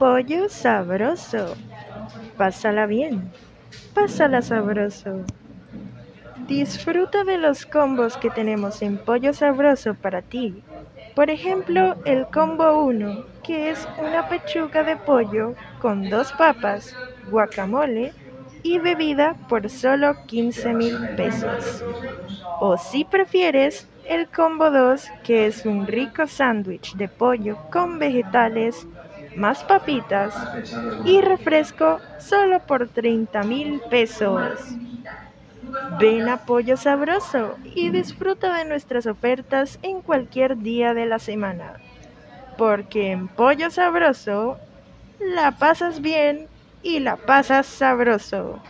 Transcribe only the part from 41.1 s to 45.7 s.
semana. Porque en Pollo Sabroso la